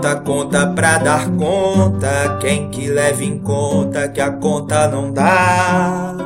[0.00, 6.16] Tanta conta pra dar conta, quem que leva em conta que a conta não dá?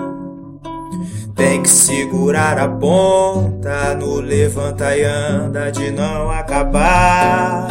[1.34, 7.66] Tem que segurar a ponta no levanta e anda de não acabar.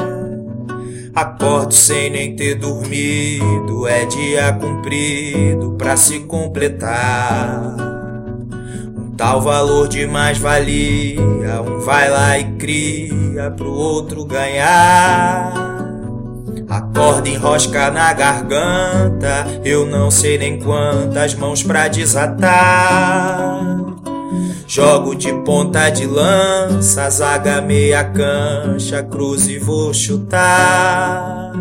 [1.15, 7.77] Acordo sem nem ter dormido, é dia cumprido pra se completar.
[8.93, 15.72] Um tal valor de mais-valia, um vai lá e cria pro outro ganhar.
[16.73, 23.59] Acorda enrosca na garganta, eu não sei nem quantas mãos pra desatar.
[24.65, 31.51] Jogo de ponta de lança, zaga meia cancha, cruz e vou chutar.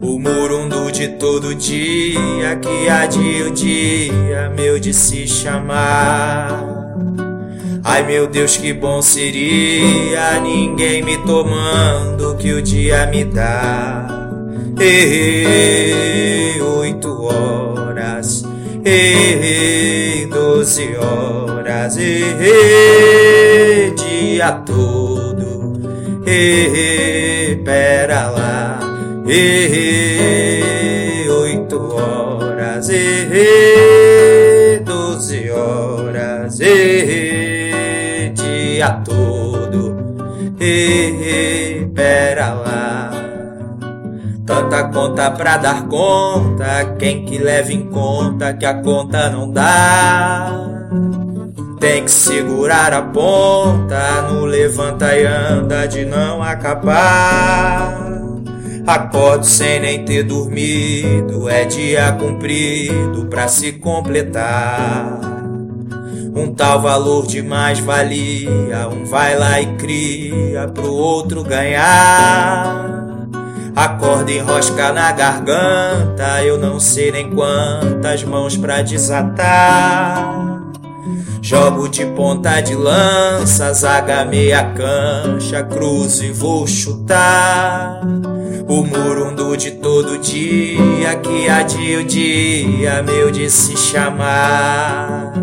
[0.00, 6.62] O murundo de todo dia, que adia o dia, meu de se chamar.
[7.82, 14.23] Ai meu Deus, que bom seria ninguém me tomando que o dia me dá.
[14.78, 18.44] Errei oito horas,
[18.84, 25.80] errei doze horas, errei dia todo,
[26.26, 28.80] errei, pera lá,
[29.26, 39.96] errei oito horas, errei doze horas, errei dia todo,
[40.58, 43.13] errei, pera lá.
[44.46, 50.50] Tanta conta pra dar conta, quem que leva em conta que a conta não dá?
[51.80, 58.04] Tem que segurar a ponta no levanta e anda de não acabar.
[58.86, 65.20] Acordo sem nem ter dormido, é dia cumprido pra se completar.
[66.36, 73.13] Um tal valor de mais-valia, um vai lá e cria pro outro ganhar.
[73.76, 80.62] Acorda enrosca na garganta, eu não sei nem quantas mãos pra desatar.
[81.42, 88.00] Jogo de ponta de lança, zaga meia cancha, cruz e vou chutar.
[88.68, 95.34] O murundo de todo dia, que adia o dia, meu de se chamar.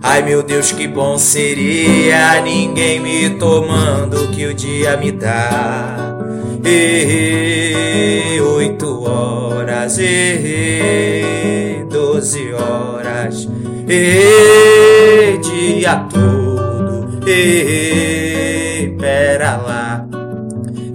[0.00, 6.27] Ai meu Deus, que bom seria ninguém me tomando que o dia me dá.
[6.64, 13.48] Errei oito horas, errei doze horas,
[13.88, 20.06] errei dia todo, errei, pera lá,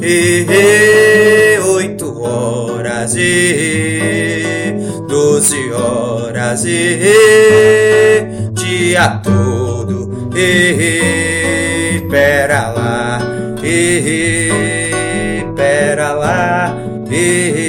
[0.01, 4.75] errei oito horas, errei
[5.07, 13.19] doze horas, errei dia todo, errei pera lá,
[13.63, 14.82] e
[15.93, 16.75] pera lá,
[17.07, 17.62] pera